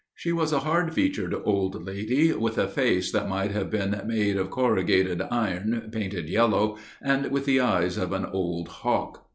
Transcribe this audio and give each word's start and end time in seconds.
She 0.15 0.31
was 0.31 0.51
a 0.51 0.61
hard 0.61 0.95
featured 0.95 1.35
old 1.45 1.85
lady, 1.85 2.33
with 2.33 2.57
a 2.57 2.67
face 2.67 3.11
that 3.11 3.29
might 3.29 3.51
have 3.51 3.69
been 3.69 4.01
made 4.07 4.35
of 4.35 4.49
corrugated 4.49 5.21
iron 5.29 5.89
painted 5.91 6.27
yellow 6.27 6.77
and 7.03 7.29
with 7.29 7.45
the 7.45 7.59
eyes 7.59 7.97
of 7.99 8.11
an 8.11 8.25
old 8.25 8.67
hawk. 8.67 9.29